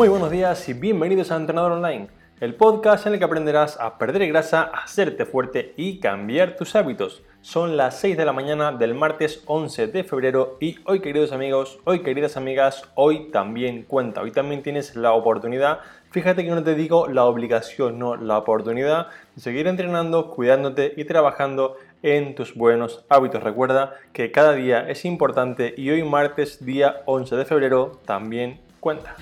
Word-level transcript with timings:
Muy 0.00 0.08
buenos 0.08 0.30
días 0.30 0.66
y 0.66 0.72
bienvenidos 0.72 1.30
a 1.30 1.36
Entrenador 1.36 1.72
Online, 1.72 2.08
el 2.40 2.54
podcast 2.54 3.06
en 3.06 3.12
el 3.12 3.18
que 3.18 3.26
aprenderás 3.26 3.78
a 3.78 3.98
perder 3.98 4.26
grasa, 4.28 4.62
a 4.62 4.84
hacerte 4.84 5.26
fuerte 5.26 5.74
y 5.76 6.00
cambiar 6.00 6.56
tus 6.56 6.74
hábitos. 6.74 7.22
Son 7.42 7.76
las 7.76 8.00
6 8.00 8.16
de 8.16 8.24
la 8.24 8.32
mañana 8.32 8.72
del 8.72 8.94
martes 8.94 9.42
11 9.44 9.88
de 9.88 10.02
febrero 10.02 10.56
y 10.58 10.78
hoy 10.86 11.00
queridos 11.00 11.32
amigos, 11.32 11.80
hoy 11.84 12.00
queridas 12.00 12.38
amigas, 12.38 12.84
hoy 12.94 13.28
también 13.30 13.82
cuenta, 13.82 14.22
hoy 14.22 14.30
también 14.30 14.62
tienes 14.62 14.96
la 14.96 15.12
oportunidad, 15.12 15.80
fíjate 16.10 16.44
que 16.44 16.50
no 16.50 16.64
te 16.64 16.74
digo 16.74 17.06
la 17.06 17.26
obligación, 17.26 17.98
no, 17.98 18.16
la 18.16 18.38
oportunidad 18.38 19.08
de 19.36 19.42
seguir 19.42 19.66
entrenando, 19.66 20.30
cuidándote 20.30 20.94
y 20.96 21.04
trabajando 21.04 21.76
en 22.02 22.34
tus 22.34 22.54
buenos 22.54 23.04
hábitos. 23.10 23.42
Recuerda 23.42 23.96
que 24.14 24.32
cada 24.32 24.54
día 24.54 24.88
es 24.88 25.04
importante 25.04 25.74
y 25.76 25.90
hoy 25.90 26.02
martes 26.04 26.64
día 26.64 27.02
11 27.04 27.36
de 27.36 27.44
febrero 27.44 28.00
también 28.06 28.60
cuenta. 28.80 29.14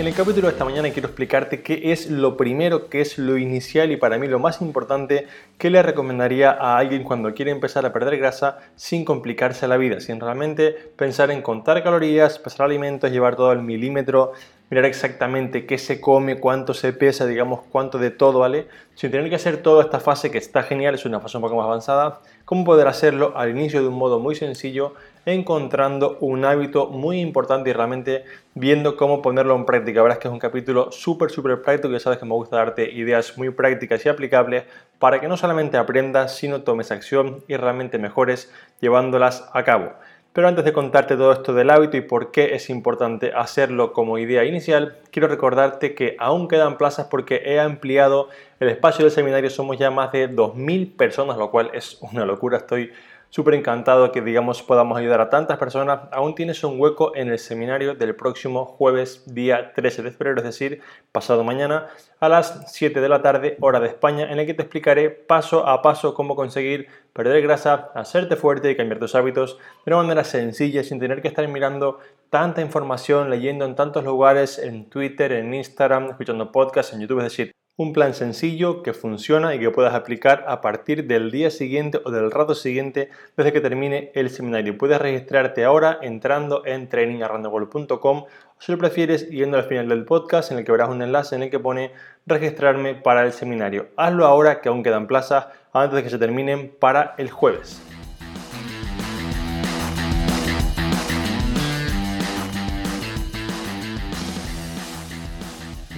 En 0.00 0.06
el 0.06 0.14
capítulo 0.14 0.46
de 0.46 0.54
esta 0.54 0.64
mañana 0.64 0.88
quiero 0.88 1.08
explicarte 1.08 1.60
qué 1.60 1.92
es 1.92 2.08
lo 2.08 2.38
primero, 2.38 2.88
qué 2.88 3.02
es 3.02 3.18
lo 3.18 3.36
inicial 3.36 3.92
y 3.92 3.98
para 3.98 4.16
mí 4.16 4.28
lo 4.28 4.38
más 4.38 4.62
importante 4.62 5.26
que 5.58 5.68
le 5.68 5.82
recomendaría 5.82 6.52
a 6.52 6.78
alguien 6.78 7.04
cuando 7.04 7.34
quiere 7.34 7.50
empezar 7.50 7.84
a 7.84 7.92
perder 7.92 8.16
grasa 8.16 8.60
sin 8.76 9.04
complicarse 9.04 9.68
la 9.68 9.76
vida, 9.76 10.00
sin 10.00 10.18
realmente 10.18 10.70
pensar 10.96 11.30
en 11.30 11.42
contar 11.42 11.82
calorías, 11.82 12.38
pesar 12.38 12.64
alimentos, 12.64 13.10
llevar 13.10 13.36
todo 13.36 13.50
al 13.50 13.60
milímetro, 13.60 14.32
mirar 14.70 14.84
exactamente 14.84 15.66
qué 15.66 15.78
se 15.78 16.00
come, 16.00 16.38
cuánto 16.38 16.74
se 16.74 16.92
pesa, 16.92 17.26
digamos 17.26 17.60
cuánto 17.70 17.98
de 17.98 18.10
todo 18.10 18.38
vale, 18.38 18.68
sin 18.94 19.10
tener 19.10 19.28
que 19.28 19.36
hacer 19.36 19.58
toda 19.58 19.82
esta 19.82 19.98
fase 19.98 20.30
que 20.30 20.38
está 20.38 20.62
genial, 20.62 20.94
es 20.94 21.04
una 21.04 21.20
fase 21.20 21.36
un 21.36 21.42
poco 21.42 21.56
más 21.56 21.64
avanzada, 21.64 22.20
cómo 22.44 22.64
poder 22.64 22.86
hacerlo 22.86 23.32
al 23.36 23.50
inicio 23.50 23.82
de 23.82 23.88
un 23.88 23.94
modo 23.94 24.20
muy 24.20 24.36
sencillo 24.36 24.94
encontrando 25.26 26.16
un 26.20 26.44
hábito 26.44 26.86
muy 26.86 27.20
importante 27.20 27.70
y 27.70 27.72
realmente 27.72 28.24
viendo 28.54 28.96
cómo 28.96 29.22
ponerlo 29.22 29.54
en 29.54 29.66
práctica. 29.66 29.98
La 29.98 30.02
verdad 30.04 30.18
es 30.18 30.22
que 30.22 30.28
es 30.28 30.32
un 30.32 30.38
capítulo 30.38 30.90
súper, 30.92 31.30
súper 31.30 31.60
práctico. 31.62 31.92
Ya 31.92 32.00
sabes 32.00 32.18
que 32.18 32.24
me 32.24 32.34
gusta 32.34 32.56
darte 32.56 32.90
ideas 32.90 33.36
muy 33.36 33.50
prácticas 33.50 34.04
y 34.06 34.08
aplicables 34.08 34.64
para 34.98 35.20
que 35.20 35.28
no 35.28 35.36
solamente 35.36 35.76
aprendas, 35.76 36.36
sino 36.36 36.62
tomes 36.62 36.90
acción 36.90 37.44
y 37.48 37.56
realmente 37.56 37.98
mejores 37.98 38.52
llevándolas 38.80 39.48
a 39.52 39.62
cabo. 39.62 39.92
Pero 40.32 40.46
antes 40.46 40.64
de 40.64 40.72
contarte 40.72 41.16
todo 41.16 41.32
esto 41.32 41.52
del 41.54 41.70
hábito 41.70 41.96
y 41.96 42.02
por 42.02 42.30
qué 42.30 42.54
es 42.54 42.70
importante 42.70 43.32
hacerlo 43.34 43.92
como 43.92 44.16
idea 44.16 44.44
inicial, 44.44 44.96
quiero 45.10 45.26
recordarte 45.26 45.94
que 45.96 46.14
aún 46.20 46.46
quedan 46.46 46.78
plazas 46.78 47.08
porque 47.10 47.42
he 47.44 47.58
ampliado 47.58 48.28
el 48.60 48.68
espacio 48.68 49.04
del 49.04 49.10
seminario. 49.10 49.50
Somos 49.50 49.76
ya 49.76 49.90
más 49.90 50.12
de 50.12 50.30
2.000 50.30 50.96
personas, 50.96 51.36
lo 51.36 51.50
cual 51.50 51.72
es 51.74 51.98
una 52.00 52.24
locura. 52.24 52.58
Estoy 52.58 52.92
súper 53.30 53.54
encantado 53.54 54.12
que 54.12 54.20
digamos 54.20 54.62
podamos 54.62 54.98
ayudar 54.98 55.20
a 55.20 55.30
tantas 55.30 55.56
personas. 55.56 56.00
Aún 56.12 56.34
tienes 56.34 56.62
un 56.64 56.78
hueco 56.78 57.16
en 57.16 57.30
el 57.30 57.38
seminario 57.38 57.94
del 57.94 58.14
próximo 58.14 58.66
jueves 58.66 59.22
día 59.34 59.72
13 59.72 60.02
de 60.02 60.10
febrero, 60.10 60.38
es 60.38 60.44
decir, 60.44 60.82
pasado 61.12 61.44
mañana 61.44 61.86
a 62.18 62.28
las 62.28 62.72
7 62.72 63.00
de 63.00 63.08
la 63.08 63.22
tarde 63.22 63.56
hora 63.60 63.80
de 63.80 63.86
España, 63.86 64.30
en 64.30 64.38
el 64.38 64.46
que 64.46 64.54
te 64.54 64.62
explicaré 64.62 65.10
paso 65.10 65.66
a 65.66 65.80
paso 65.80 66.12
cómo 66.12 66.36
conseguir 66.36 66.88
perder 67.12 67.42
grasa, 67.42 67.90
hacerte 67.94 68.36
fuerte 68.36 68.70
y 68.70 68.76
cambiar 68.76 68.98
tus 68.98 69.14
hábitos 69.14 69.58
de 69.86 69.92
una 69.94 70.02
manera 70.02 70.24
sencilla 70.24 70.82
sin 70.82 71.00
tener 71.00 71.22
que 71.22 71.28
estar 71.28 71.46
mirando 71.48 71.98
tanta 72.30 72.60
información, 72.60 73.30
leyendo 73.30 73.64
en 73.64 73.74
tantos 73.74 74.04
lugares, 74.04 74.58
en 74.58 74.88
Twitter, 74.88 75.32
en 75.32 75.54
Instagram, 75.54 76.10
escuchando 76.10 76.52
podcasts, 76.52 76.92
en 76.92 77.00
YouTube, 77.00 77.18
es 77.18 77.24
decir, 77.24 77.52
un 77.80 77.94
plan 77.94 78.12
sencillo 78.12 78.82
que 78.82 78.92
funciona 78.92 79.54
y 79.54 79.58
que 79.58 79.70
puedas 79.70 79.94
aplicar 79.94 80.44
a 80.46 80.60
partir 80.60 81.06
del 81.06 81.30
día 81.30 81.50
siguiente 81.50 81.98
o 82.04 82.10
del 82.10 82.30
rato 82.30 82.54
siguiente 82.54 83.08
desde 83.38 83.54
que 83.54 83.62
termine 83.62 84.12
el 84.14 84.28
seminario. 84.28 84.76
Puedes 84.76 85.00
registrarte 85.00 85.64
ahora 85.64 85.98
entrando 86.02 86.66
en 86.66 86.90
trainingarrandagol.com 86.90 88.18
o 88.18 88.26
si 88.58 88.70
lo 88.70 88.76
prefieres 88.76 89.30
yendo 89.30 89.56
al 89.56 89.64
final 89.64 89.88
del 89.88 90.04
podcast 90.04 90.52
en 90.52 90.58
el 90.58 90.66
que 90.66 90.72
verás 90.72 90.90
un 90.90 91.00
enlace 91.00 91.36
en 91.36 91.44
el 91.44 91.50
que 91.50 91.58
pone 91.58 91.92
registrarme 92.26 92.96
para 92.96 93.24
el 93.24 93.32
seminario. 93.32 93.88
Hazlo 93.96 94.26
ahora 94.26 94.60
que 94.60 94.68
aún 94.68 94.82
quedan 94.82 95.06
plazas 95.06 95.46
antes 95.72 95.96
de 95.96 96.02
que 96.02 96.10
se 96.10 96.18
terminen 96.18 96.76
para 96.78 97.14
el 97.16 97.30
jueves. 97.30 97.80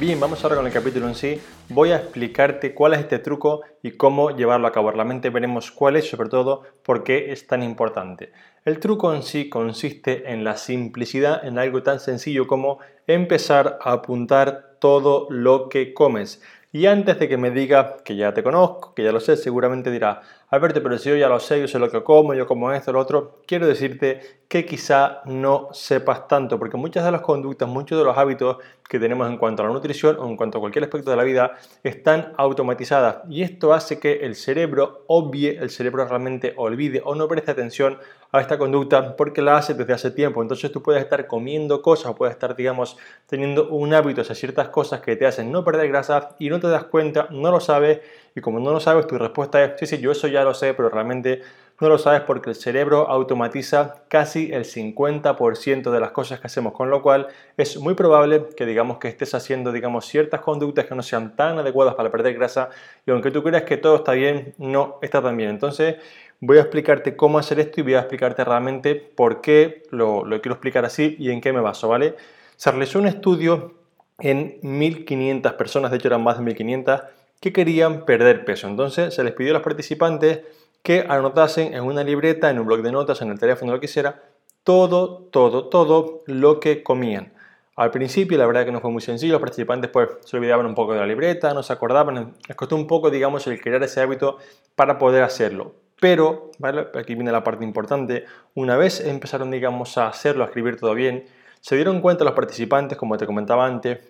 Bien, 0.02 0.18
vamos 0.18 0.42
ahora 0.42 0.56
con 0.56 0.66
el 0.66 0.72
capítulo 0.72 1.06
en 1.06 1.14
sí. 1.14 1.40
Voy 1.68 1.92
a 1.92 1.98
explicarte 1.98 2.74
cuál 2.74 2.94
es 2.94 2.98
este 2.98 3.20
truco 3.20 3.60
y 3.84 3.92
cómo 3.92 4.32
llevarlo 4.32 4.66
a 4.66 4.72
cabo. 4.72 4.90
Realmente 4.90 5.30
veremos 5.30 5.70
cuál 5.70 5.94
es, 5.94 6.10
sobre 6.10 6.28
todo, 6.28 6.64
por 6.82 7.04
qué 7.04 7.30
es 7.30 7.46
tan 7.46 7.62
importante. 7.62 8.32
El 8.64 8.80
truco 8.80 9.14
en 9.14 9.22
sí 9.22 9.48
consiste 9.48 10.32
en 10.32 10.42
la 10.42 10.56
simplicidad, 10.56 11.46
en 11.46 11.56
algo 11.56 11.84
tan 11.84 12.00
sencillo 12.00 12.48
como 12.48 12.80
empezar 13.06 13.78
a 13.80 13.92
apuntar 13.92 14.78
todo 14.80 15.28
lo 15.30 15.68
que 15.68 15.94
comes. 15.94 16.42
Y 16.74 16.86
antes 16.86 17.18
de 17.18 17.28
que 17.28 17.36
me 17.36 17.50
diga 17.50 17.98
que 18.02 18.16
ya 18.16 18.32
te 18.32 18.42
conozco, 18.42 18.94
que 18.94 19.04
ya 19.04 19.12
lo 19.12 19.20
sé, 19.20 19.36
seguramente 19.36 19.90
dirá, 19.90 20.22
Alberto, 20.48 20.82
pero 20.82 20.96
si 20.96 21.10
yo 21.10 21.16
ya 21.16 21.28
lo 21.28 21.38
sé, 21.38 21.60
yo 21.60 21.68
sé 21.68 21.78
lo 21.78 21.90
que 21.90 22.02
como, 22.02 22.32
yo 22.32 22.46
como 22.46 22.72
esto, 22.72 22.92
lo 22.92 22.98
otro, 22.98 23.42
quiero 23.46 23.66
decirte 23.66 24.40
que 24.48 24.64
quizá 24.64 25.20
no 25.26 25.68
sepas 25.72 26.26
tanto, 26.28 26.58
porque 26.58 26.78
muchas 26.78 27.04
de 27.04 27.12
las 27.12 27.20
conductas, 27.20 27.68
muchos 27.68 27.98
de 27.98 28.04
los 28.06 28.16
hábitos 28.16 28.56
que 28.88 28.98
tenemos 28.98 29.28
en 29.28 29.36
cuanto 29.36 29.62
a 29.62 29.66
la 29.66 29.72
nutrición 29.72 30.16
o 30.18 30.26
en 30.26 30.34
cuanto 30.38 30.56
a 30.56 30.60
cualquier 30.62 30.84
aspecto 30.84 31.10
de 31.10 31.16
la 31.18 31.24
vida 31.24 31.52
están 31.82 32.32
automatizadas. 32.38 33.18
Y 33.28 33.42
esto 33.42 33.74
hace 33.74 34.00
que 34.00 34.24
el 34.24 34.34
cerebro 34.34 35.04
obvie, 35.08 35.58
el 35.58 35.68
cerebro 35.68 36.06
realmente 36.06 36.54
olvide 36.56 37.02
o 37.04 37.14
no 37.14 37.28
preste 37.28 37.50
atención 37.50 37.98
a 38.32 38.40
esta 38.40 38.58
conducta 38.58 39.14
porque 39.14 39.42
la 39.42 39.58
hace 39.58 39.74
desde 39.74 39.92
hace 39.92 40.10
tiempo. 40.10 40.40
Entonces 40.42 40.72
tú 40.72 40.82
puedes 40.82 41.02
estar 41.02 41.26
comiendo 41.26 41.82
cosas 41.82 42.06
o 42.06 42.14
puedes 42.14 42.34
estar, 42.34 42.56
digamos, 42.56 42.96
teniendo 43.26 43.68
un 43.68 43.92
hábito 43.92 44.22
hacia 44.22 44.34
ciertas 44.34 44.70
cosas 44.70 45.00
que 45.00 45.16
te 45.16 45.26
hacen 45.26 45.52
no 45.52 45.64
perder 45.64 45.88
grasa 45.88 46.30
y 46.38 46.48
no 46.48 46.58
te 46.58 46.68
das 46.68 46.84
cuenta, 46.84 47.28
no 47.30 47.50
lo 47.50 47.60
sabes 47.60 48.00
y 48.34 48.40
como 48.40 48.58
no 48.58 48.72
lo 48.72 48.80
sabes, 48.80 49.06
tu 49.06 49.18
respuesta 49.18 49.62
es, 49.62 49.72
sí, 49.78 49.86
sí, 49.86 49.98
yo 50.00 50.12
eso 50.12 50.26
ya 50.28 50.42
lo 50.44 50.54
sé, 50.54 50.72
pero 50.72 50.88
realmente 50.88 51.42
no 51.82 51.88
lo 51.88 51.98
sabes 51.98 52.20
porque 52.20 52.50
el 52.50 52.54
cerebro 52.54 53.08
automatiza 53.08 54.04
casi 54.06 54.52
el 54.52 54.64
50% 54.64 55.90
de 55.90 55.98
las 55.98 56.12
cosas 56.12 56.38
que 56.38 56.46
hacemos, 56.46 56.74
con 56.74 56.90
lo 56.90 57.02
cual 57.02 57.26
es 57.56 57.76
muy 57.76 57.94
probable 57.94 58.44
que 58.56 58.66
digamos 58.66 58.98
que 58.98 59.08
estés 59.08 59.34
haciendo 59.34 59.72
digamos 59.72 60.06
ciertas 60.06 60.42
conductas 60.42 60.86
que 60.86 60.94
no 60.94 61.02
sean 61.02 61.34
tan 61.34 61.58
adecuadas 61.58 61.96
para 61.96 62.08
perder 62.12 62.34
grasa 62.34 62.70
y 63.04 63.10
aunque 63.10 63.32
tú 63.32 63.42
creas 63.42 63.64
que 63.64 63.78
todo 63.78 63.96
está 63.96 64.12
bien, 64.12 64.54
no 64.58 65.00
está 65.02 65.20
tan 65.20 65.36
bien. 65.36 65.50
Entonces 65.50 65.96
voy 66.38 66.58
a 66.58 66.60
explicarte 66.60 67.16
cómo 67.16 67.40
hacer 67.40 67.58
esto 67.58 67.80
y 67.80 67.82
voy 67.82 67.94
a 67.94 67.98
explicarte 67.98 68.44
realmente 68.44 68.94
por 68.94 69.40
qué 69.40 69.82
lo, 69.90 70.22
quiero 70.40 70.52
explicar 70.52 70.84
así 70.84 71.16
y 71.18 71.30
en 71.32 71.40
qué 71.40 71.52
me 71.52 71.60
baso, 71.60 71.88
¿vale? 71.88 72.14
Se 72.54 72.70
realizó 72.70 73.00
un 73.00 73.08
estudio 73.08 73.74
en 74.20 74.60
1500 74.62 75.54
personas, 75.54 75.90
de 75.90 75.96
hecho 75.96 76.06
eran 76.06 76.22
más 76.22 76.38
de 76.38 76.44
1500, 76.44 77.00
que 77.40 77.52
querían 77.52 78.04
perder 78.04 78.44
peso. 78.44 78.68
Entonces 78.68 79.12
se 79.12 79.24
les 79.24 79.32
pidió 79.32 79.50
a 79.50 79.54
los 79.54 79.62
participantes 79.62 80.42
que 80.82 81.06
anotasen 81.08 81.74
en 81.74 81.84
una 81.84 82.04
libreta, 82.04 82.50
en 82.50 82.58
un 82.58 82.66
blog 82.66 82.82
de 82.82 82.92
notas, 82.92 83.22
en 83.22 83.30
el 83.30 83.38
teléfono, 83.38 83.72
lo 83.72 83.80
que 83.80 83.86
hiciera, 83.86 84.22
todo, 84.64 85.28
todo, 85.30 85.68
todo 85.68 86.22
lo 86.26 86.60
que 86.60 86.82
comían. 86.82 87.32
Al 87.74 87.90
principio, 87.90 88.36
la 88.36 88.46
verdad 88.46 88.64
que 88.64 88.72
no 88.72 88.80
fue 88.80 88.90
muy 88.90 89.00
sencillo, 89.00 89.32
los 89.32 89.40
participantes 89.40 89.90
pues 89.90 90.10
se 90.24 90.36
olvidaban 90.36 90.66
un 90.66 90.74
poco 90.74 90.92
de 90.92 91.00
la 91.00 91.06
libreta, 91.06 91.54
no 91.54 91.62
se 91.62 91.72
acordaban, 91.72 92.34
les 92.46 92.56
costó 92.56 92.76
un 92.76 92.86
poco, 92.86 93.10
digamos, 93.10 93.46
el 93.46 93.60
crear 93.60 93.82
ese 93.82 94.00
hábito 94.00 94.36
para 94.76 94.98
poder 94.98 95.22
hacerlo. 95.22 95.74
Pero, 95.98 96.50
¿vale? 96.58 96.88
aquí 96.94 97.14
viene 97.14 97.32
la 97.32 97.44
parte 97.44 97.64
importante, 97.64 98.24
una 98.54 98.76
vez 98.76 99.00
empezaron, 99.00 99.50
digamos, 99.50 99.96
a 99.96 100.08
hacerlo, 100.08 100.42
a 100.42 100.48
escribir 100.48 100.78
todo 100.78 100.94
bien, 100.94 101.24
se 101.60 101.76
dieron 101.76 102.00
cuenta 102.00 102.24
los 102.24 102.34
participantes, 102.34 102.98
como 102.98 103.16
te 103.16 103.24
comentaba 103.24 103.66
antes, 103.66 104.00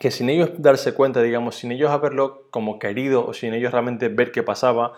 que 0.00 0.10
sin 0.10 0.28
ellos 0.28 0.50
darse 0.58 0.94
cuenta, 0.94 1.22
digamos, 1.22 1.54
sin 1.54 1.70
ellos 1.70 1.90
haberlo 1.90 2.48
como 2.50 2.78
querido 2.78 3.26
o 3.26 3.32
sin 3.32 3.54
ellos 3.54 3.72
realmente 3.72 4.08
ver 4.08 4.32
qué 4.32 4.42
pasaba, 4.42 4.94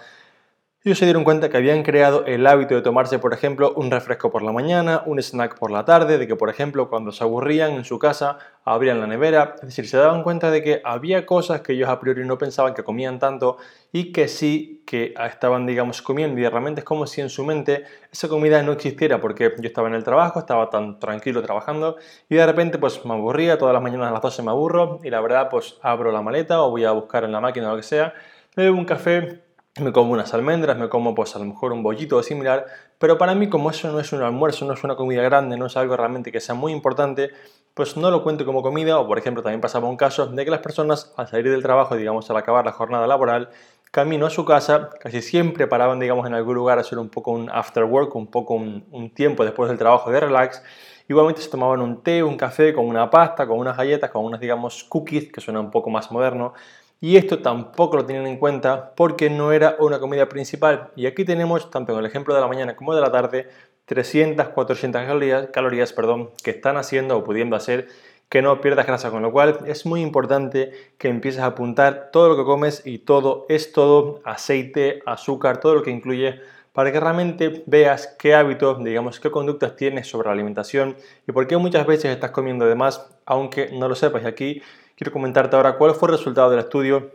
ellos 0.87 0.99
se 1.01 1.05
dieron 1.05 1.25
cuenta 1.25 1.49
que 1.49 1.57
habían 1.57 1.83
creado 1.83 2.25
el 2.27 2.47
hábito 2.47 2.77
de 2.77 2.81
tomarse, 2.81 3.19
por 3.19 3.35
ejemplo, 3.35 3.73
un 3.75 3.91
refresco 3.91 4.31
por 4.31 4.45
la 4.45 4.53
mañana, 4.53 5.03
un 5.05 5.19
snack 5.19 5.59
por 5.59 5.73
la 5.73 5.85
tarde, 5.85 6.17
de 6.17 6.29
que, 6.29 6.37
por 6.37 6.49
ejemplo, 6.49 6.89
cuando 6.89 7.11
se 7.11 7.25
aburrían 7.25 7.73
en 7.73 7.85
su 7.85 7.99
casa, 7.99 8.39
abrían 8.65 9.01
la 9.01 9.09
nevera, 9.09 9.57
es 9.57 9.63
decir, 9.63 9.89
se 9.89 9.97
daban 9.97 10.23
cuenta 10.23 10.49
de 10.53 10.63
que 10.63 10.81
había 10.85 11.27
cosas 11.27 11.63
que 11.63 11.73
ellos 11.73 11.89
a 11.89 11.99
priori 11.99 12.25
no 12.25 12.39
pensaban 12.39 12.73
que 12.73 12.85
comían 12.85 13.19
tanto 13.19 13.57
y 13.91 14.13
que 14.13 14.29
sí 14.29 14.85
que 14.87 15.13
estaban, 15.29 15.67
digamos, 15.67 16.03
comiendo. 16.03 16.41
Y 16.41 16.47
realmente 16.47 16.83
es 16.83 16.85
como 16.85 17.09
si 17.09 17.21
en 17.21 17.31
su 17.31 17.45
mente 17.45 17.83
esa 18.13 18.29
comida 18.29 18.63
no 18.63 18.71
existiera 18.71 19.21
porque 19.21 19.57
yo 19.59 19.67
estaba 19.67 19.89
en 19.89 19.95
el 19.95 20.05
trabajo, 20.05 20.39
estaba 20.39 20.71
tan 20.71 21.01
tranquilo 21.01 21.43
trabajando 21.43 21.97
y 22.29 22.37
de 22.37 22.47
repente 22.47 22.79
pues 22.79 23.05
me 23.05 23.15
aburría, 23.15 23.59
todas 23.59 23.75
las 23.75 23.83
mañanas 23.83 24.11
a 24.11 24.13
las 24.13 24.23
12 24.23 24.41
me 24.45 24.53
aburro 24.53 25.01
y 25.03 25.11
la 25.11 25.21
verdad 25.21 25.49
pues 25.51 25.79
abro 25.83 26.13
la 26.13 26.23
maleta 26.23 26.63
o 26.63 26.71
voy 26.71 26.85
a 26.85 26.93
buscar 26.93 27.25
en 27.25 27.33
la 27.33 27.41
máquina 27.41 27.67
o 27.67 27.71
lo 27.73 27.77
que 27.77 27.83
sea, 27.83 28.15
me 28.55 28.63
bebo 28.63 28.79
un 28.79 28.85
café 28.85 29.46
me 29.81 29.93
como 29.93 30.13
unas 30.13 30.33
almendras, 30.35 30.77
me 30.79 30.89
como 30.89 31.15
pues 31.15 31.37
a 31.37 31.39
lo 31.39 31.45
mejor 31.45 31.73
un 31.73 31.83
bollito 31.83 32.17
o 32.17 32.23
similar, 32.23 32.67
pero 32.99 33.19
para 33.19 33.35
mí 33.35 33.49
como 33.49 33.71
eso 33.71 33.91
no 33.93 34.01
es 34.01 34.13
un 34.13 34.23
almuerzo, 34.23 34.65
no 34.65 34.73
es 34.73 34.85
una 34.85 34.97
comida 34.97 35.23
grande, 35.23 35.57
no 35.57 35.67
es 35.67 35.77
algo 35.77 35.97
realmente 35.97 36.33
que 36.33 36.41
sea 36.41 36.55
muy 36.55 36.73
importante, 36.73 37.31
pues 37.75 37.97
no 37.97 38.11
lo 38.11 38.23
cuento 38.23 38.47
como 38.47 38.63
comida 38.63 38.99
o 38.99 39.07
por 39.07 39.19
ejemplo 39.19 39.43
también 39.43 39.61
pasaba 39.61 39.89
un 39.89 39.97
caso 39.97 40.27
de 40.27 40.45
que 40.45 40.51
las 40.51 40.61
personas 40.61 41.13
al 41.17 41.29
salir 41.29 41.51
del 41.51 41.63
trabajo, 41.63 41.97
digamos 41.97 42.31
al 42.31 42.37
acabar 42.37 42.65
la 42.65 42.73
jornada 42.73 43.07
laboral, 43.07 43.51
camino 43.91 44.27
a 44.27 44.31
su 44.31 44.45
casa, 44.45 44.91
casi 45.01 45.23
siempre 45.23 45.67
paraban, 45.67 45.99
digamos, 45.99 46.27
en 46.27 46.35
algún 46.35 46.55
lugar 46.55 46.79
a 46.79 46.83
hacer 46.83 46.99
un 46.99 47.09
poco 47.09 47.31
un 47.31 47.49
after 47.51 47.85
work, 47.85 48.15
un 48.15 48.27
poco 48.27 48.55
un, 48.55 49.11
tiempo 49.15 49.45
después 49.45 49.71
del 49.71 49.79
trabajo 49.79 50.11
de 50.11 50.21
relax. 50.21 50.63
Igualmente 51.09 51.41
se 51.41 51.49
tomaban 51.49 51.81
un 51.81 52.03
té, 52.03 52.23
un 52.23 52.37
café 52.37 52.75
con 52.75 52.87
una 52.87 53.09
pasta, 53.09 53.47
con 53.47 53.59
unas 53.59 53.77
galletas, 53.77 54.11
con 54.11 54.25
unas, 54.25 54.41
digamos, 54.41 54.85
cookies, 54.85 55.33
que 55.33 55.41
suena 55.41 55.61
un 55.61 55.71
poco 55.71 55.89
más 55.89 56.11
moderno. 56.11 56.53
Y 57.01 57.17
esto 57.17 57.41
tampoco 57.41 57.99
lo 57.99 58.07
tenían 58.07 58.27
en 58.27 58.39
cuenta 58.39 58.95
porque 58.97 59.29
no 59.29 59.53
era 59.53 59.77
una 59.79 60.01
comida 60.01 60.29
principal. 60.29 60.91
Y 60.97 61.07
aquí 61.07 61.25
tenemos, 61.25 61.71
tanto 61.71 61.93
en 61.93 61.99
el 61.99 62.07
ejemplo 62.07 62.35
de 62.35 62.41
la 62.41 62.49
mañana 62.49 62.75
como 62.75 62.95
de 62.95 63.03
la 63.03 63.13
tarde, 63.13 63.49
300, 63.85 64.49
400 64.49 65.03
calorías, 65.05 65.49
calorías 65.53 65.93
perdón, 65.93 66.31
que 66.43 66.51
están 66.51 66.77
haciendo 66.77 67.19
o 67.19 67.25
pudiendo 67.25 67.55
hacer 67.55 67.89
que 68.29 68.43
no 68.43 68.61
pierdas 68.61 68.87
grasa, 68.87 69.11
con 69.11 69.23
lo 69.23 69.31
cual 69.31 69.61
es 69.67 69.87
muy 69.87 70.01
importante 70.01 70.73
que 70.99 71.09
empieces 71.09 71.41
a 71.41 71.47
apuntar 71.47 72.11
todo 72.13 72.29
lo 72.29 72.37
que 72.37 72.45
comes 72.45 72.85
y 72.85 72.99
todo 72.99 73.47
es 73.49 73.73
todo, 73.73 74.21
aceite, 74.25 75.03
azúcar, 75.07 75.61
todo 75.61 75.75
lo 75.75 75.83
que 75.83 75.93
incluye 75.93 76.41
para 76.77 76.93
que 76.93 77.01
realmente 77.01 77.65
veas 77.65 78.07
qué 78.19 78.35
hábitos, 78.35 78.85
digamos, 78.85 79.19
qué 79.19 79.31
conductas 79.31 79.77
tienes 79.77 80.09
sobre 80.09 80.27
la 80.27 80.35
alimentación 80.35 80.95
y 81.27 81.33
por 81.33 81.47
qué 81.47 81.57
muchas 81.57 81.87
veces 81.87 82.11
estás 82.11 82.33
comiendo 82.33 82.67
de 82.67 82.75
más, 82.75 83.09
aunque 83.25 83.71
no 83.73 83.89
lo 83.89 83.95
sepas. 83.95 84.23
Y 84.25 84.27
aquí 84.27 84.63
quiero 84.95 85.11
comentarte 85.11 85.57
ahora 85.57 85.79
cuál 85.79 85.95
fue 85.95 86.11
el 86.11 86.19
resultado 86.19 86.51
del 86.51 86.59
estudio 86.59 87.13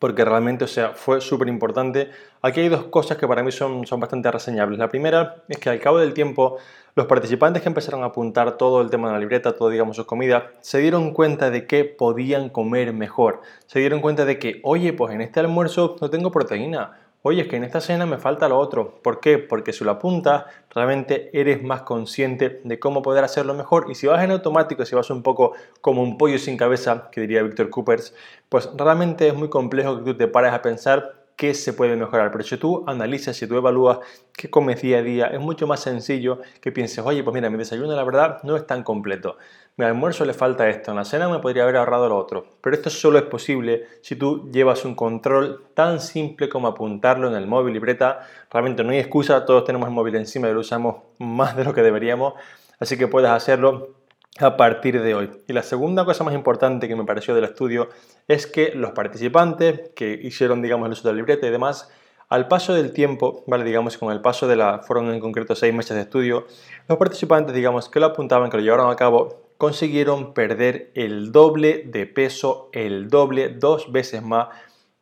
porque 0.00 0.24
realmente, 0.24 0.64
o 0.64 0.68
sea, 0.68 0.88
fue 0.90 1.20
súper 1.20 1.46
importante. 1.46 2.10
Aquí 2.42 2.58
hay 2.58 2.68
dos 2.68 2.86
cosas 2.86 3.16
que 3.16 3.28
para 3.28 3.44
mí 3.44 3.52
son, 3.52 3.86
son 3.86 4.00
bastante 4.00 4.28
reseñables. 4.28 4.76
La 4.76 4.88
primera 4.88 5.36
es 5.48 5.58
que 5.58 5.70
al 5.70 5.78
cabo 5.78 5.98
del 5.98 6.12
tiempo, 6.12 6.58
los 6.96 7.06
participantes 7.06 7.62
que 7.62 7.68
empezaron 7.68 8.02
a 8.02 8.06
apuntar 8.06 8.56
todo 8.58 8.80
el 8.80 8.90
tema 8.90 9.06
de 9.06 9.14
la 9.14 9.20
libreta, 9.20 9.54
todo, 9.54 9.68
digamos, 9.68 9.94
sus 9.94 10.06
comidas, 10.06 10.42
se 10.62 10.78
dieron 10.78 11.12
cuenta 11.12 11.50
de 11.50 11.68
que 11.68 11.84
podían 11.84 12.48
comer 12.48 12.92
mejor. 12.92 13.40
Se 13.66 13.78
dieron 13.78 14.00
cuenta 14.00 14.24
de 14.24 14.40
que, 14.40 14.60
oye, 14.64 14.92
pues 14.92 15.14
en 15.14 15.20
este 15.20 15.38
almuerzo 15.38 15.94
no 16.00 16.10
tengo 16.10 16.32
proteína 16.32 17.05
oye, 17.26 17.42
es 17.42 17.48
que 17.48 17.56
en 17.56 17.64
esta 17.64 17.80
cena 17.80 18.06
me 18.06 18.18
falta 18.18 18.48
lo 18.48 18.58
otro. 18.58 19.00
¿Por 19.02 19.18
qué? 19.20 19.38
Porque 19.38 19.72
si 19.72 19.82
lo 19.84 19.90
apuntas, 19.90 20.44
realmente 20.72 21.30
eres 21.32 21.62
más 21.62 21.82
consciente 21.82 22.60
de 22.62 22.78
cómo 22.78 23.02
poder 23.02 23.24
hacerlo 23.24 23.52
mejor. 23.54 23.86
Y 23.90 23.96
si 23.96 24.06
vas 24.06 24.22
en 24.22 24.30
automático, 24.30 24.84
si 24.84 24.94
vas 24.94 25.10
un 25.10 25.22
poco 25.22 25.52
como 25.80 26.02
un 26.02 26.18
pollo 26.18 26.38
sin 26.38 26.56
cabeza, 26.56 27.08
que 27.10 27.20
diría 27.22 27.42
Víctor 27.42 27.68
Coopers, 27.70 28.14
pues 28.48 28.70
realmente 28.76 29.26
es 29.26 29.34
muy 29.34 29.48
complejo 29.48 29.98
que 29.98 30.12
tú 30.12 30.16
te 30.16 30.28
pares 30.28 30.52
a 30.52 30.62
pensar 30.62 31.26
qué 31.36 31.52
se 31.54 31.72
puede 31.72 31.96
mejorar. 31.96 32.30
Pero 32.30 32.44
si 32.44 32.56
tú 32.56 32.84
analizas, 32.86 33.36
si 33.36 33.46
tú 33.46 33.56
evalúas 33.56 33.98
qué 34.32 34.48
comes 34.48 34.80
día 34.80 34.98
a 34.98 35.02
día, 35.02 35.26
es 35.26 35.40
mucho 35.40 35.66
más 35.66 35.80
sencillo 35.80 36.40
que 36.60 36.72
pienses, 36.72 37.00
oye, 37.04 37.22
pues 37.22 37.34
mira, 37.34 37.50
mi 37.50 37.58
desayuno 37.58 37.94
la 37.94 38.04
verdad 38.04 38.42
no 38.42 38.56
es 38.56 38.66
tan 38.66 38.82
completo. 38.82 39.36
Mi 39.78 39.84
almuerzo 39.84 40.24
le 40.24 40.32
falta 40.32 40.70
esto, 40.70 40.92
en 40.92 40.96
la 40.96 41.04
cena 41.04 41.28
me 41.28 41.38
podría 41.38 41.64
haber 41.64 41.76
ahorrado 41.76 42.08
lo 42.08 42.16
otro. 42.16 42.46
Pero 42.62 42.74
esto 42.74 42.88
solo 42.88 43.18
es 43.18 43.24
posible 43.24 43.86
si 44.00 44.16
tú 44.16 44.50
llevas 44.50 44.86
un 44.86 44.94
control 44.94 45.66
tan 45.74 46.00
simple 46.00 46.48
como 46.48 46.68
apuntarlo 46.68 47.28
en 47.28 47.34
el 47.34 47.46
móvil, 47.46 47.74
libreta. 47.74 48.20
Realmente 48.50 48.82
no 48.82 48.92
hay 48.92 49.00
excusa, 49.00 49.44
todos 49.44 49.64
tenemos 49.64 49.86
el 49.86 49.94
móvil 49.94 50.14
encima 50.14 50.48
y 50.48 50.54
lo 50.54 50.60
usamos 50.60 51.02
más 51.18 51.56
de 51.56 51.64
lo 51.64 51.74
que 51.74 51.82
deberíamos. 51.82 52.32
Así 52.80 52.96
que 52.96 53.06
puedes 53.06 53.28
hacerlo 53.28 53.96
a 54.40 54.56
partir 54.56 55.02
de 55.02 55.14
hoy. 55.14 55.30
Y 55.46 55.52
la 55.52 55.62
segunda 55.62 56.06
cosa 56.06 56.24
más 56.24 56.34
importante 56.34 56.88
que 56.88 56.96
me 56.96 57.04
pareció 57.04 57.34
del 57.34 57.44
estudio 57.44 57.90
es 58.28 58.46
que 58.46 58.72
los 58.74 58.92
participantes 58.92 59.90
que 59.94 60.18
hicieron, 60.22 60.62
digamos, 60.62 60.86
el 60.86 60.92
uso 60.92 61.06
de 61.06 61.12
la 61.12 61.16
libreta 61.18 61.46
y 61.46 61.50
demás, 61.50 61.90
al 62.30 62.48
paso 62.48 62.72
del 62.72 62.94
tiempo, 62.94 63.44
¿vale? 63.46 63.64
digamos, 63.64 63.98
con 63.98 64.10
el 64.10 64.22
paso 64.22 64.48
de 64.48 64.56
la, 64.56 64.78
fueron 64.78 65.12
en 65.12 65.20
concreto 65.20 65.54
seis 65.54 65.74
meses 65.74 65.94
de 65.96 66.02
estudio, 66.02 66.46
los 66.88 66.96
participantes, 66.96 67.54
digamos, 67.54 67.90
que 67.90 68.00
lo 68.00 68.06
apuntaban, 68.06 68.48
que 68.48 68.56
lo 68.56 68.62
llevaron 68.62 68.90
a 68.90 68.96
cabo, 68.96 69.45
consiguieron 69.58 70.34
perder 70.34 70.90
el 70.94 71.32
doble 71.32 71.84
de 71.86 72.06
peso, 72.06 72.68
el 72.72 73.08
doble, 73.08 73.48
dos 73.50 73.90
veces 73.92 74.22
más 74.22 74.48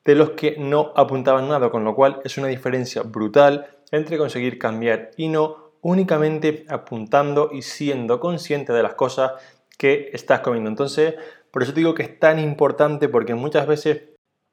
de 0.05 0.15
los 0.15 0.31
que 0.31 0.57
no 0.59 0.93
apuntaban 0.97 1.49
nada, 1.49 1.71
con 1.71 1.85
lo 1.85 1.95
cual 1.95 2.21
es 2.25 2.37
una 2.37 2.49
diferencia 2.49 3.03
brutal 3.03 3.67
entre 3.91 4.19
conseguir 4.19 4.59
cambiar 4.59 5.11
y 5.17 5.29
no 5.29 5.73
únicamente 5.81 6.65
apuntando 6.69 7.51
y 7.53 7.63
siendo 7.63 8.21
consciente 8.21 8.73
de 8.73 8.83
las 8.83 8.95
cosas 8.95 9.33
que 9.79 10.11
estás 10.13 10.41
comiendo. 10.41 10.71
Entonces, 10.71 11.15
por 11.51 11.63
eso 11.63 11.73
digo 11.73 11.95
que 11.95 12.03
es 12.03 12.19
tan 12.19 12.39
importante 12.39 13.09
porque 13.09 13.35
muchas 13.35 13.67
veces 13.67 14.03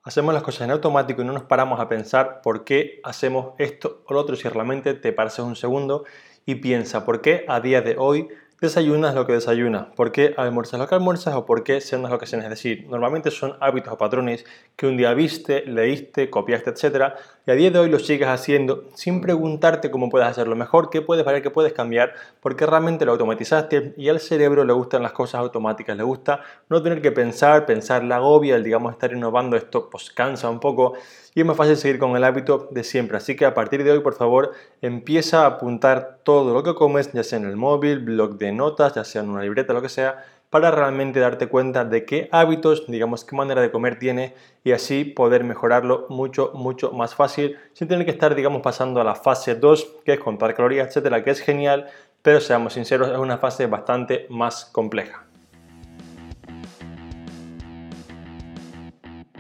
hacemos 0.04 0.34
las 0.34 0.44
cosas 0.44 0.62
en 0.62 0.72
automático 0.72 1.22
y 1.22 1.26
no 1.26 1.34
nos 1.34 1.44
paramos 1.44 1.80
a 1.80 1.88
pensar 1.88 2.42
por 2.42 2.64
qué 2.64 3.00
hacemos 3.04 3.54
esto 3.58 4.04
o 4.08 4.14
lo 4.14 4.20
otro. 4.20 4.36
Si 4.36 4.48
realmente 4.48 4.94
te 4.94 5.14
paras 5.14 5.40
un 5.40 5.56
segundo 5.56 6.06
y 6.46 6.56
piensa 6.56 7.06
por 7.06 7.22
qué 7.22 7.46
a 7.48 7.60
día 7.60 7.82
de 7.82 7.96
hoy 7.98 8.28
desayunas 8.62 9.16
lo 9.16 9.26
que 9.26 9.34
desayunas, 9.34 9.88
por 9.96 10.12
qué 10.12 10.36
almuerzas 10.38 10.80
lo 10.80 10.88
que 10.88 10.94
almuerzas 10.94 11.34
o 11.34 11.48
por 11.48 11.64
qué 11.64 11.82
cenas 11.82 12.12
lo 12.12 12.20
que 12.20 12.28
cenas. 12.28 12.46
Es 12.46 12.52
decir, 12.52 12.86
normalmente 12.88 13.32
son 13.32 13.58
hábitos 13.60 13.92
o 13.92 13.98
patrones 13.98 14.46
que 14.76 14.86
un 14.86 14.98
día 14.98 15.16
viste, 15.16 15.66
leíste, 15.66 16.30
copiaste, 16.30 16.70
etc. 16.70 17.16
Y 17.48 17.52
a 17.52 17.56
día 17.56 17.72
de 17.72 17.80
hoy 17.80 17.90
lo 17.90 17.98
sigues 17.98 18.28
haciendo 18.28 18.86
sin 18.94 19.20
preguntarte 19.20 19.90
cómo 19.90 20.10
puedes 20.10 20.28
hacerlo 20.28 20.56
mejor, 20.56 20.92
qué 20.92 21.02
puedes 21.02 21.26
ver, 21.26 21.42
qué 21.42 21.50
puedes 21.50 21.74
cambiar, 21.74 22.14
porque 22.40 22.68
realmente 22.68 23.04
lo 23.04 23.14
automatizaste 23.14 23.96
y 23.98 24.10
al 24.10 24.20
cerebro 24.20 24.64
le 24.64 24.74
gustan 24.74 25.02
las 25.02 25.12
cosas 25.12 25.42
automáticas, 25.42 25.98
le 25.98 26.04
gusta 26.04 26.42
no 26.70 26.84
tener 26.84 27.02
que 27.02 27.12
pensar, 27.12 27.66
pensar 27.66 28.04
la 28.04 28.18
agobia, 28.18 28.56
el 28.56 28.64
digamos 28.64 28.94
estar 28.94 29.12
innovando 29.12 29.58
esto 29.58 29.90
pues 29.90 30.12
cansa 30.12 30.52
un 30.52 30.60
poco 30.60 30.94
y 31.34 31.42
es 31.42 31.46
más 31.46 31.58
fácil 31.58 31.78
seguir 31.78 32.00
con 32.00 32.16
el 32.16 32.24
hábito 32.24 32.68
de 32.72 32.84
siempre. 32.84 33.18
Así 33.18 33.36
que 33.36 33.46
a 33.46 33.54
partir 33.54 33.84
de 33.84 33.92
hoy, 33.92 34.00
por 34.00 34.16
favor, 34.16 34.52
empieza 34.82 35.44
a 35.44 35.46
apuntar 35.48 36.20
todo 36.24 36.54
lo 36.54 36.64
que 36.64 36.76
comes, 36.76 37.12
ya 37.14 37.24
sea 37.24 37.40
en 37.40 37.46
el 37.46 37.56
móvil, 37.56 38.00
blog 38.00 38.38
de 38.38 38.52
notas, 38.52 38.96
ya 38.96 39.04
sea 39.04 39.22
en 39.22 39.30
una 39.30 39.44
libreta, 39.44 39.74
lo 39.74 39.82
que 39.82 39.90
sea, 39.90 40.26
para 40.50 40.70
realmente 40.70 41.22
darte 41.22 41.48
cuenta 41.48 41.86
de 41.86 42.04
qué 42.04 42.28
hábitos, 42.34 42.86
digamos, 42.88 43.24
qué 43.24 43.36
manera 43.38 43.62
de 43.62 43.72
comer 43.72 43.98
tiene 43.98 44.36
y 44.66 44.74
así 44.74 45.06
poder 45.06 45.46
mejorarlo 45.46 46.06
mucho, 46.10 46.52
mucho 46.54 46.92
más 46.92 47.16
fácil 47.16 47.58
sin 47.72 47.88
tener 47.88 48.06
que 48.06 48.12
estar, 48.12 48.36
digamos, 48.36 48.62
pasando 48.62 49.00
a 49.00 49.06
la 49.06 49.16
fase 49.16 49.56
2, 49.56 50.00
que 50.04 50.14
es 50.14 50.20
contar 50.20 50.54
calorías, 50.54 50.90
etcétera, 50.90 51.24
que 51.24 51.32
es 51.32 51.40
genial, 51.40 51.88
pero 52.22 52.42
seamos 52.42 52.74
sinceros, 52.74 53.10
es 53.10 53.18
una 53.18 53.38
fase 53.38 53.66
bastante 53.68 54.28
más 54.30 54.66
compleja. 54.66 55.31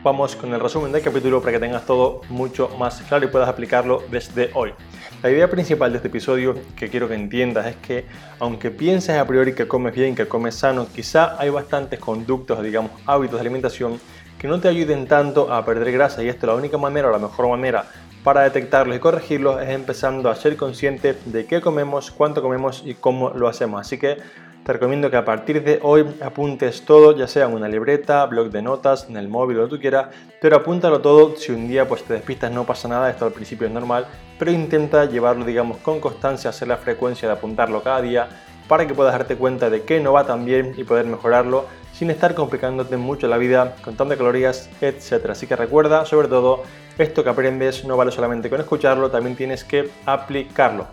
Vamos 0.03 0.35
con 0.35 0.51
el 0.53 0.59
resumen 0.59 0.91
del 0.91 1.03
capítulo 1.03 1.41
para 1.41 1.53
que 1.53 1.59
tengas 1.59 1.85
todo 1.85 2.21
mucho 2.29 2.69
más 2.79 3.01
claro 3.01 3.25
y 3.25 3.27
puedas 3.27 3.47
aplicarlo 3.47 4.03
desde 4.09 4.49
hoy. 4.55 4.73
La 5.21 5.29
idea 5.29 5.47
principal 5.49 5.91
de 5.91 5.97
este 5.97 6.07
episodio 6.07 6.55
que 6.75 6.89
quiero 6.89 7.07
que 7.07 7.13
entiendas 7.13 7.67
es 7.67 7.75
que 7.75 8.05
aunque 8.39 8.71
pienses 8.71 9.17
a 9.17 9.27
priori 9.27 9.53
que 9.53 9.67
comes 9.67 9.93
bien, 9.93 10.15
que 10.15 10.27
comes 10.27 10.55
sano, 10.55 10.87
quizá 10.93 11.39
hay 11.39 11.49
bastantes 11.49 11.99
conductos, 11.99 12.63
digamos, 12.63 12.91
hábitos 13.05 13.35
de 13.35 13.41
alimentación 13.41 13.99
que 14.39 14.47
no 14.47 14.59
te 14.59 14.67
ayuden 14.67 15.05
tanto 15.05 15.53
a 15.53 15.63
perder 15.63 15.91
grasa 15.91 16.23
y 16.23 16.29
esto 16.29 16.47
la 16.47 16.55
única 16.55 16.79
manera 16.79 17.09
o 17.09 17.11
la 17.11 17.19
mejor 17.19 17.47
manera 17.47 17.85
para 18.23 18.41
detectarlos 18.41 18.95
y 18.95 18.99
corregirlos 18.99 19.61
es 19.61 19.69
empezando 19.69 20.29
a 20.29 20.35
ser 20.35 20.57
consciente 20.57 21.15
de 21.25 21.45
qué 21.45 21.61
comemos, 21.61 22.09
cuánto 22.09 22.41
comemos 22.41 22.81
y 22.85 22.95
cómo 22.95 23.29
lo 23.31 23.47
hacemos. 23.47 23.81
Así 23.81 23.99
que 23.99 24.17
te 24.63 24.73
recomiendo 24.73 25.09
que 25.09 25.17
a 25.17 25.25
partir 25.25 25.63
de 25.63 25.79
hoy 25.81 26.05
apuntes 26.21 26.83
todo, 26.83 27.15
ya 27.17 27.27
sea 27.27 27.47
en 27.47 27.53
una 27.53 27.67
libreta, 27.67 28.25
blog 28.27 28.51
de 28.51 28.61
notas, 28.61 29.07
en 29.09 29.17
el 29.17 29.27
móvil, 29.27 29.57
lo 29.57 29.63
que 29.63 29.69
tú 29.71 29.79
quieras, 29.79 30.07
pero 30.39 30.57
apúntalo 30.57 31.01
todo. 31.01 31.35
Si 31.35 31.51
un 31.51 31.67
día 31.67 31.87
pues 31.87 32.03
te 32.03 32.13
despistas 32.13 32.51
no 32.51 32.63
pasa 32.65 32.87
nada, 32.87 33.09
esto 33.09 33.25
al 33.25 33.31
principio 33.31 33.65
es 33.65 33.73
normal, 33.73 34.05
pero 34.37 34.51
intenta 34.51 35.05
llevarlo 35.05 35.45
digamos 35.45 35.77
con 35.77 35.99
constancia, 35.99 36.51
hacer 36.51 36.67
la 36.67 36.77
frecuencia 36.77 37.27
de 37.27 37.33
apuntarlo 37.33 37.81
cada 37.81 38.01
día 38.01 38.29
para 38.67 38.87
que 38.87 38.93
puedas 38.93 39.13
darte 39.13 39.35
cuenta 39.35 39.69
de 39.69 39.81
que 39.81 39.99
no 39.99 40.13
va 40.13 40.25
tan 40.25 40.45
bien 40.45 40.73
y 40.77 40.83
poder 40.83 41.05
mejorarlo 41.05 41.65
sin 41.91 42.09
estar 42.09 42.33
complicándote 42.35 42.97
mucho 42.97 43.27
la 43.27 43.37
vida, 43.37 43.75
contando 43.83 44.17
calorías, 44.17 44.69
etc. 44.79 45.31
Así 45.31 45.45
que 45.45 45.55
recuerda, 45.55 46.05
sobre 46.05 46.27
todo, 46.27 46.63
esto 46.97 47.23
que 47.23 47.29
aprendes 47.29 47.83
no 47.83 47.97
vale 47.97 48.11
solamente 48.11 48.49
con 48.49 48.59
escucharlo, 48.59 49.11
también 49.11 49.35
tienes 49.35 49.63
que 49.63 49.89
aplicarlo. 50.05 50.87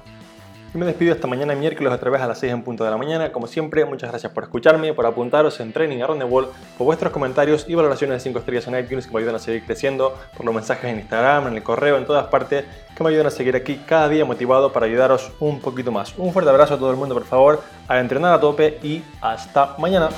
Y 0.75 0.77
me 0.77 0.85
despido 0.85 1.15
esta 1.15 1.27
mañana 1.27 1.55
miércoles 1.55 1.91
otra 1.91 2.11
vez 2.11 2.21
a 2.21 2.27
las 2.27 2.39
6 2.41 2.53
en 2.53 2.63
punto 2.63 2.85
de 2.85 2.91
la 2.91 2.99
mañana. 2.99 3.33
Como 3.33 3.47
siempre, 3.47 3.87
muchas 3.87 4.11
gracias 4.11 4.31
por 4.33 4.45
escucharme, 4.45 4.93
por 4.93 5.07
apuntaros 5.07 5.59
en 5.61 5.73
Training 5.73 6.03
Around 6.03 6.21
the 6.21 6.27
World, 6.27 6.51
por 6.77 6.85
vuestros 6.85 7.11
comentarios 7.11 7.65
y 7.69 7.75
valoraciones 7.75 8.17
de 8.17 8.21
5 8.21 8.39
estrellas 8.41 8.67
en 8.69 8.79
iTunes 8.79 9.07
que 9.07 9.13
me 9.15 9.21
ayudan 9.21 9.37
a 9.37 9.39
seguir 9.39 9.65
creciendo, 9.65 10.15
por 10.37 10.45
los 10.45 10.55
mensajes 10.55 10.85
en 10.93 10.99
Instagram, 10.99 11.47
en 11.47 11.55
el 11.55 11.63
correo, 11.63 11.97
en 11.97 12.05
todas 12.05 12.27
partes, 12.27 12.67
que 12.95 13.03
me 13.03 13.09
ayudan 13.09 13.29
a 13.29 13.31
seguir 13.31 13.57
aquí 13.57 13.81
cada 13.87 14.11
día 14.11 14.27
motivado 14.27 14.71
para 14.71 14.85
ayudaros 14.85 15.33
un 15.41 15.61
poquito 15.61 15.91
más. 15.91 16.13
Un 16.19 16.35
fuerte 16.35 16.51
abrazo 16.51 16.75
a 16.75 16.79
todo 16.79 16.91
el 16.91 16.97
mundo, 16.99 17.15
por 17.15 17.25
favor, 17.25 17.63
a 17.89 17.99
entrenar 17.99 18.35
a 18.35 18.41
tope 18.41 18.79
y 18.83 19.03
hasta 19.23 19.75
mañana. 19.79 20.11